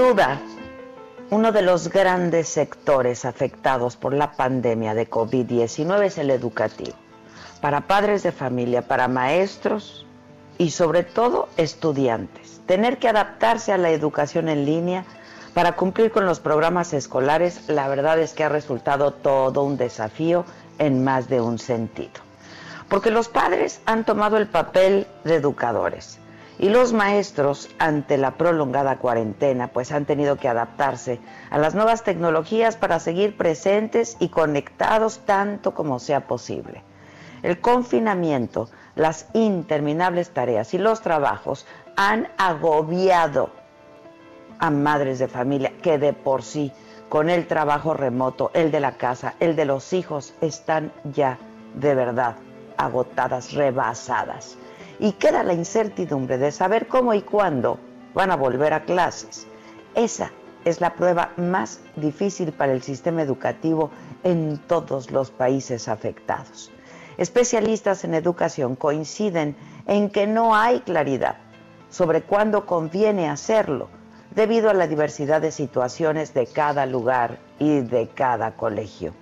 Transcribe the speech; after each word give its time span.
Duda, 0.00 0.40
uno 1.28 1.52
de 1.52 1.60
los 1.60 1.90
grandes 1.90 2.48
sectores 2.48 3.26
afectados 3.26 3.96
por 3.96 4.14
la 4.14 4.32
pandemia 4.32 4.94
de 4.94 5.10
COVID-19 5.10 6.04
es 6.06 6.16
el 6.16 6.30
educativo. 6.30 6.96
Para 7.60 7.82
padres 7.82 8.22
de 8.22 8.32
familia, 8.32 8.80
para 8.80 9.08
maestros 9.08 10.06
y 10.56 10.70
sobre 10.70 11.02
todo 11.02 11.50
estudiantes. 11.58 12.62
Tener 12.64 12.96
que 12.96 13.10
adaptarse 13.10 13.72
a 13.72 13.78
la 13.78 13.90
educación 13.90 14.48
en 14.48 14.64
línea 14.64 15.04
para 15.52 15.72
cumplir 15.72 16.10
con 16.10 16.24
los 16.24 16.40
programas 16.40 16.94
escolares, 16.94 17.68
la 17.68 17.86
verdad 17.86 18.18
es 18.20 18.32
que 18.32 18.44
ha 18.44 18.48
resultado 18.48 19.12
todo 19.12 19.64
un 19.64 19.76
desafío 19.76 20.46
en 20.78 21.04
más 21.04 21.28
de 21.28 21.42
un 21.42 21.58
sentido. 21.58 22.22
Porque 22.88 23.10
los 23.10 23.28
padres 23.28 23.82
han 23.84 24.06
tomado 24.06 24.38
el 24.38 24.46
papel 24.46 25.06
de 25.24 25.34
educadores 25.34 26.20
y 26.60 26.68
los 26.68 26.92
maestros, 26.92 27.70
ante 27.78 28.18
la 28.18 28.32
prolongada 28.32 28.98
cuarentena, 28.98 29.68
pues 29.68 29.92
han 29.92 30.04
tenido 30.04 30.36
que 30.36 30.46
adaptarse 30.46 31.18
a 31.48 31.56
las 31.56 31.74
nuevas 31.74 32.04
tecnologías 32.04 32.76
para 32.76 33.00
seguir 33.00 33.34
presentes 33.38 34.18
y 34.20 34.28
conectados 34.28 35.20
tanto 35.20 35.72
como 35.72 35.98
sea 35.98 36.26
posible. 36.26 36.82
El 37.42 37.60
confinamiento, 37.60 38.68
las 38.94 39.26
interminables 39.32 40.32
tareas 40.32 40.74
y 40.74 40.78
los 40.78 41.00
trabajos 41.00 41.66
han 41.96 42.28
agobiado 42.36 43.48
a 44.58 44.70
madres 44.70 45.18
de 45.18 45.28
familia 45.28 45.72
que 45.80 45.96
de 45.96 46.12
por 46.12 46.42
sí, 46.42 46.72
con 47.08 47.30
el 47.30 47.46
trabajo 47.46 47.94
remoto, 47.94 48.50
el 48.52 48.70
de 48.70 48.80
la 48.80 48.98
casa, 48.98 49.34
el 49.40 49.56
de 49.56 49.64
los 49.64 49.94
hijos, 49.94 50.34
están 50.42 50.92
ya 51.04 51.38
de 51.74 51.94
verdad 51.94 52.36
agotadas, 52.76 53.54
rebasadas 53.54 54.58
y 55.00 55.12
queda 55.12 55.42
la 55.42 55.54
incertidumbre 55.54 56.38
de 56.38 56.52
saber 56.52 56.86
cómo 56.86 57.14
y 57.14 57.22
cuándo 57.22 57.78
van 58.14 58.30
a 58.30 58.36
volver 58.36 58.74
a 58.74 58.84
clases. 58.84 59.46
Esa 59.94 60.30
es 60.64 60.80
la 60.80 60.94
prueba 60.94 61.32
más 61.36 61.80
difícil 61.96 62.52
para 62.52 62.72
el 62.72 62.82
sistema 62.82 63.22
educativo 63.22 63.90
en 64.22 64.58
todos 64.58 65.10
los 65.10 65.30
países 65.30 65.88
afectados. 65.88 66.70
Especialistas 67.16 68.04
en 68.04 68.14
educación 68.14 68.76
coinciden 68.76 69.56
en 69.86 70.10
que 70.10 70.26
no 70.26 70.54
hay 70.54 70.80
claridad 70.80 71.36
sobre 71.88 72.22
cuándo 72.22 72.66
conviene 72.66 73.28
hacerlo, 73.28 73.88
debido 74.34 74.70
a 74.70 74.74
la 74.74 74.86
diversidad 74.86 75.40
de 75.40 75.50
situaciones 75.50 76.34
de 76.34 76.46
cada 76.46 76.86
lugar 76.86 77.38
y 77.58 77.80
de 77.80 78.08
cada 78.08 78.52
colegio. 78.52 79.12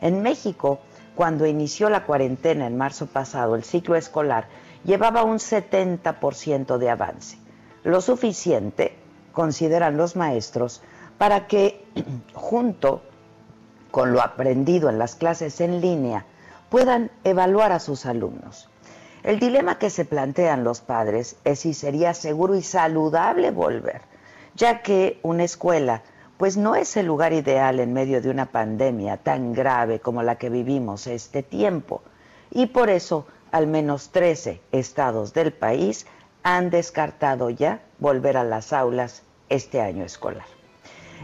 En 0.00 0.22
México, 0.22 0.80
cuando 1.14 1.46
inició 1.46 1.90
la 1.90 2.04
cuarentena 2.04 2.66
en 2.66 2.76
marzo 2.76 3.06
pasado, 3.06 3.54
el 3.54 3.62
ciclo 3.62 3.94
escolar 3.94 4.48
llevaba 4.84 5.24
un 5.24 5.38
70% 5.38 6.78
de 6.78 6.90
avance, 6.90 7.38
lo 7.84 8.00
suficiente, 8.00 8.96
consideran 9.32 9.96
los 9.96 10.16
maestros, 10.16 10.82
para 11.18 11.46
que 11.46 11.84
junto 12.34 13.02
con 13.90 14.12
lo 14.12 14.20
aprendido 14.20 14.88
en 14.88 14.98
las 14.98 15.14
clases 15.14 15.60
en 15.60 15.80
línea 15.80 16.26
puedan 16.68 17.10
evaluar 17.24 17.72
a 17.72 17.80
sus 17.80 18.06
alumnos. 18.06 18.68
El 19.22 19.40
dilema 19.40 19.78
que 19.78 19.90
se 19.90 20.04
plantean 20.04 20.64
los 20.64 20.80
padres 20.80 21.36
es 21.44 21.60
si 21.60 21.74
sería 21.74 22.14
seguro 22.14 22.54
y 22.54 22.62
saludable 22.62 23.50
volver, 23.50 24.02
ya 24.54 24.82
que 24.82 25.18
una 25.22 25.44
escuela 25.44 26.02
pues 26.36 26.56
no 26.56 26.76
es 26.76 26.96
el 26.96 27.06
lugar 27.06 27.32
ideal 27.32 27.80
en 27.80 27.92
medio 27.92 28.22
de 28.22 28.30
una 28.30 28.46
pandemia 28.46 29.16
tan 29.16 29.52
grave 29.52 29.98
como 29.98 30.22
la 30.22 30.36
que 30.36 30.48
vivimos 30.48 31.08
este 31.08 31.42
tiempo. 31.42 32.00
Y 32.50 32.66
por 32.66 32.90
eso 32.90 33.26
al 33.52 33.66
menos 33.66 34.10
13 34.10 34.60
estados 34.72 35.32
del 35.32 35.52
país 35.52 36.06
han 36.42 36.70
descartado 36.70 37.50
ya 37.50 37.82
volver 37.98 38.36
a 38.36 38.44
las 38.44 38.72
aulas 38.72 39.22
este 39.48 39.80
año 39.80 40.04
escolar. 40.04 40.46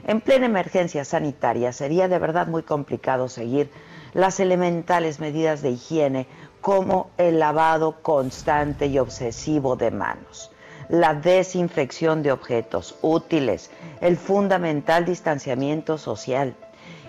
En 0.06 0.20
plena 0.20 0.46
emergencia 0.46 1.04
sanitaria 1.04 1.72
sería 1.72 2.08
de 2.08 2.18
verdad 2.18 2.46
muy 2.46 2.62
complicado 2.62 3.28
seguir 3.28 3.70
las 4.12 4.40
elementales 4.40 5.20
medidas 5.20 5.62
de 5.62 5.70
higiene 5.70 6.26
como 6.60 7.10
el 7.18 7.38
lavado 7.38 8.02
constante 8.02 8.86
y 8.86 8.98
obsesivo 8.98 9.76
de 9.76 9.90
manos, 9.90 10.50
la 10.88 11.14
desinfección 11.14 12.22
de 12.22 12.32
objetos 12.32 12.96
útiles, 13.02 13.70
el 14.00 14.16
fundamental 14.16 15.04
distanciamiento 15.04 15.98
social. 15.98 16.54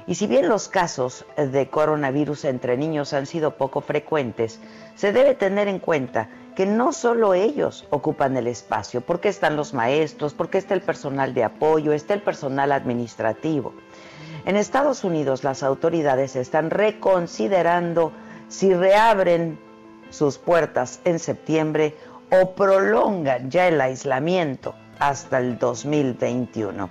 Y 0.07 0.15
si 0.15 0.27
bien 0.27 0.47
los 0.47 0.69
casos 0.69 1.25
de 1.35 1.67
coronavirus 1.67 2.45
entre 2.45 2.77
niños 2.77 3.13
han 3.13 3.25
sido 3.25 3.57
poco 3.57 3.81
frecuentes, 3.81 4.59
se 4.95 5.11
debe 5.11 5.33
tener 5.33 5.67
en 5.67 5.79
cuenta 5.79 6.29
que 6.55 6.65
no 6.65 6.93
solo 6.93 7.33
ellos 7.33 7.87
ocupan 7.89 8.37
el 8.37 8.47
espacio, 8.47 9.01
porque 9.01 9.29
están 9.29 9.55
los 9.55 9.73
maestros, 9.73 10.33
porque 10.33 10.57
está 10.57 10.73
el 10.73 10.81
personal 10.81 11.33
de 11.33 11.43
apoyo, 11.43 11.91
está 11.91 12.13
el 12.13 12.21
personal 12.21 12.71
administrativo. 12.71 13.73
En 14.45 14.55
Estados 14.55 15.03
Unidos 15.03 15.43
las 15.43 15.63
autoridades 15.63 16.35
están 16.35 16.69
reconsiderando 16.69 18.11
si 18.47 18.73
reabren 18.73 19.59
sus 20.11 20.37
puertas 20.37 21.01
en 21.03 21.17
septiembre 21.17 21.95
o 22.31 22.51
prolongan 22.51 23.49
ya 23.49 23.67
el 23.67 23.81
aislamiento 23.81 24.75
hasta 24.99 25.39
el 25.39 25.57
2021. 25.57 26.89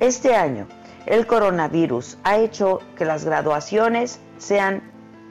Este 0.00 0.34
año, 0.34 0.66
el 1.06 1.26
coronavirus 1.26 2.18
ha 2.24 2.36
hecho 2.38 2.80
que 2.96 3.04
las 3.04 3.24
graduaciones 3.24 4.20
sean 4.38 4.82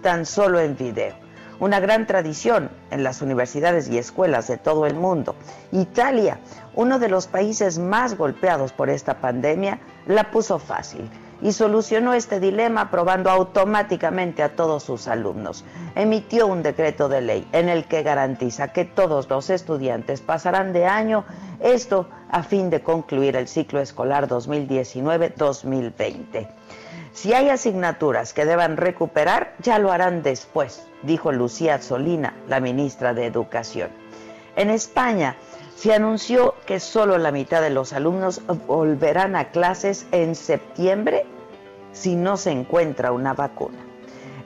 tan 0.02 0.26
solo 0.26 0.60
en 0.60 0.76
video 0.76 1.22
una 1.62 1.80
gran 1.80 2.08
tradición 2.08 2.72
en 2.90 3.04
las 3.04 3.22
universidades 3.22 3.88
y 3.88 4.00
escuelas 4.00 4.48
de 4.48 4.58
todo 4.58 4.88
el 4.88 4.96
mundo. 4.96 5.36
Italia, 5.72 6.40
uno 6.74 6.98
de 6.98 7.08
los 7.08 7.28
países 7.28 7.78
más 7.78 8.18
golpeados 8.18 8.74
por 8.74 8.90
esta 8.90 9.22
pandemia, 9.22 9.80
la 10.08 10.32
puso 10.32 10.58
fácil 10.58 11.08
y 11.40 11.52
solucionó 11.52 12.14
este 12.14 12.40
dilema 12.40 12.82
aprobando 12.82 13.30
automáticamente 13.30 14.42
a 14.42 14.56
todos 14.56 14.82
sus 14.82 15.08
alumnos. 15.08 15.64
Emitió 15.94 16.48
un 16.48 16.64
decreto 16.64 17.10
de 17.10 17.22
ley 17.22 17.48
en 17.52 17.70
el 17.70 17.86
que 17.86 18.02
garantiza 18.02 18.70
que 18.70 18.84
todos 18.84 19.30
los 19.30 19.52
estudiantes 19.52 20.20
pasarán 20.20 20.74
de 20.74 20.88
año, 20.88 21.26
esto 21.60 22.08
a 22.32 22.44
fin 22.44 22.70
de 22.70 22.82
concluir 22.82 23.36
el 23.36 23.48
ciclo 23.48 23.80
escolar 23.82 24.28
2019-2020. 24.28 26.48
Si 27.14 27.34
hay 27.34 27.50
asignaturas 27.50 28.34
que 28.34 28.46
deban 28.46 28.78
recuperar, 28.78 29.54
ya 29.60 29.80
lo 29.80 29.92
harán 29.92 30.24
después, 30.24 30.88
dijo 31.04 31.34
Lucía 31.34 31.82
Solina, 31.82 32.34
la 32.48 32.62
ministra 32.62 33.14
de 33.14 33.26
Educación. 33.26 33.90
En 34.56 34.70
España 34.70 35.36
se 35.76 35.94
anunció 35.94 36.56
que 36.66 36.80
solo 36.80 37.18
la 37.18 37.32
mitad 37.32 37.62
de 37.62 37.70
los 37.70 37.92
alumnos 37.92 38.42
volverán 38.68 39.36
a 39.36 39.50
clases 39.50 40.08
en 40.12 40.36
septiembre 40.36 41.26
si 41.92 42.16
no 42.16 42.38
se 42.38 42.52
encuentra 42.52 43.12
una 43.12 43.34
vacuna. 43.34 43.80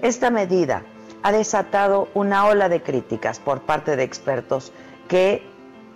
Esta 0.01 0.31
medida 0.31 0.81
ha 1.21 1.31
desatado 1.31 2.07
una 2.13 2.45
ola 2.45 2.67
de 2.69 2.81
críticas 2.81 3.39
por 3.39 3.61
parte 3.61 3.95
de 3.95 4.03
expertos 4.03 4.71
que 5.07 5.54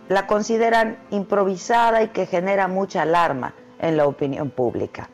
la 0.10 0.28
consideran 0.28 0.98
improvisada 1.12 2.04
y 2.04 2.10
que 2.10 2.26
genera 2.26 2.68
mucha 2.68 3.04
alarma 3.04 3.54
en 3.80 3.96
la 3.96 4.08
opinión 4.08 4.50
pública. 4.50 5.10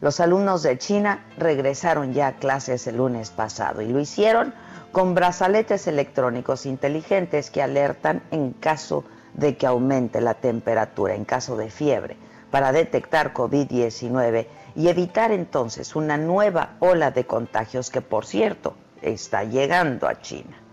Los 0.00 0.20
alumnos 0.20 0.62
de 0.62 0.76
China 0.76 1.24
regresaron 1.38 2.12
ya 2.12 2.28
a 2.28 2.36
clases 2.36 2.86
el 2.86 2.98
lunes 2.98 3.30
pasado 3.30 3.80
y 3.80 3.88
lo 3.88 3.98
hicieron 3.98 4.52
con 4.92 5.14
brazaletes 5.14 5.86
electrónicos 5.86 6.66
inteligentes 6.66 7.50
que 7.50 7.62
alertan 7.62 8.22
en 8.30 8.52
caso 8.52 9.04
de 9.32 9.56
que 9.56 9.66
aumente 9.66 10.20
la 10.20 10.34
temperatura, 10.34 11.14
en 11.14 11.24
caso 11.24 11.56
de 11.56 11.70
fiebre, 11.70 12.16
para 12.50 12.72
detectar 12.72 13.32
COVID-19 13.32 14.46
y 14.76 14.88
evitar 14.88 15.32
entonces 15.32 15.96
una 15.96 16.18
nueva 16.18 16.76
ola 16.80 17.10
de 17.10 17.26
contagios 17.26 17.90
que, 17.90 18.02
por 18.02 18.26
cierto, 18.26 18.74
está 19.00 19.44
llegando 19.44 20.08
a 20.08 20.20
China. 20.20 20.65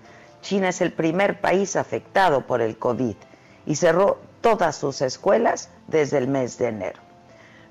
China 0.44 0.70
es 0.70 0.82
el 0.82 0.92
primer 0.92 1.42
país 1.42 1.76
afectado 1.76 2.46
por 2.46 2.62
el 2.62 2.78
COVID 2.78 3.16
y 3.66 3.76
cerró 3.76 4.20
todas 4.42 4.76
sus 4.76 5.02
escuelas 5.02 5.70
desde 5.88 6.20
el 6.20 6.28
mes 6.28 6.58
de 6.60 6.68
enero. 6.68 7.00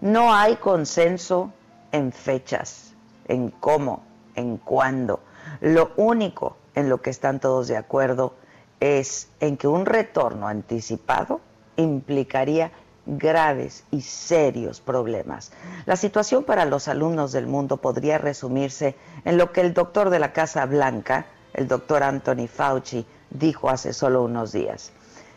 No 0.01 0.35
hay 0.35 0.57
consenso 0.57 1.53
en 1.93 2.11
fechas, 2.11 2.95
en 3.29 3.51
cómo, 3.51 4.03
en 4.35 4.57
cuándo. 4.57 5.21
Lo 5.61 5.93
único 5.97 6.57
en 6.75 6.89
lo 6.89 7.01
que 7.03 7.11
están 7.11 7.39
todos 7.39 7.69
de 7.69 7.77
acuerdo 7.77 8.35
es 8.81 9.29
en 9.39 9.57
que 9.57 9.69
un 9.69 9.87
retorno 9.87 10.49
anticipado 10.49 11.41
implicaría 11.77 12.73
graves 13.05 13.85
y 13.91 14.01
serios 14.01 14.81
problemas. 14.81 15.53
La 15.87 15.97
situación 15.97 16.45
para 16.45 16.65
los 16.65 16.89
alumnos 16.89 17.33
del 17.33 17.47
mundo 17.47 17.77
podría 17.77 18.19
resumirse 18.19 18.97
en 19.25 19.37
lo 19.37 19.53
que 19.53 19.61
el 19.61 19.75
doctor 19.75 20.11
de 20.11 20.19
la 20.19 20.33
Casa 20.33 20.65
Blanca, 20.67 21.27
el 21.55 21.69
doctor 21.69 22.03
Anthony 22.03 22.47
Fauci, 22.49 23.07
dijo 23.31 23.71
hace 23.71 23.93
solo 23.93 24.23
unos 24.23 24.53
días. 24.53 24.93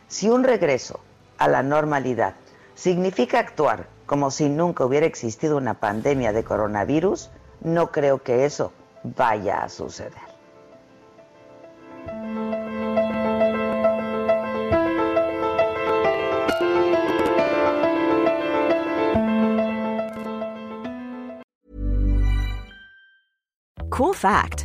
Si 0.08 0.30
un 0.30 0.44
regreso 0.44 1.00
a 1.38 1.48
la 1.48 1.64
normalidad 1.64 2.36
significa 2.76 3.40
actuar 3.40 3.88
como 4.06 4.32
si 4.32 4.50
nunca 4.50 4.86
hubiera 4.86 5.06
existido 5.06 5.58
una 5.58 5.74
pandemia 5.74 6.32
de 6.32 6.44
coronavirus, 6.44 7.30
no 7.62 7.92
creo 7.92 8.22
que 8.22 8.46
eso 8.46 8.72
vaya 9.04 9.64
a 9.64 9.70
suceder. 9.70 10.14
Cool 23.90 24.14
fact 24.14 24.65